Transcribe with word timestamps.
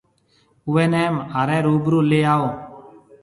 اُوئي 0.67 0.85
نَي 0.93 1.03
مهاريَ 1.17 1.57
روبرو 1.65 1.99
ليَ 2.09 2.19
آئو۔ 2.33 2.47